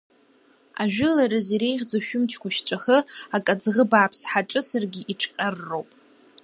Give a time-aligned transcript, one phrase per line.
[0.81, 2.97] Ажәылараз иреиӷьӡоу шәымчқәа шәҵәахы,
[3.35, 5.89] акаӡӷы бааԥс ҳаҿысыргьы, иҿҟьарроуп…